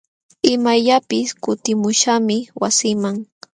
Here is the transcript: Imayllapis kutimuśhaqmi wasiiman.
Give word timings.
Imayllapis 0.53 1.27
kutimuśhaqmi 1.43 2.37
wasiiman. 2.61 3.15